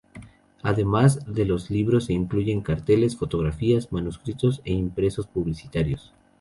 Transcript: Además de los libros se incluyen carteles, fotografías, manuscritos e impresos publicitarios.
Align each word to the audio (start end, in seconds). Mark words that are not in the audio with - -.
Además 0.63 1.31
de 1.31 1.45
los 1.45 1.69
libros 1.69 2.05
se 2.05 2.13
incluyen 2.13 2.61
carteles, 2.61 3.15
fotografías, 3.15 3.91
manuscritos 3.91 4.59
e 4.65 4.73
impresos 4.73 5.27
publicitarios. 5.27 6.11